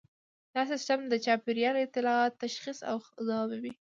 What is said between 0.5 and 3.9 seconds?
دا سیستم د چاپیریال اطلاعات تشخیص او ځوابوي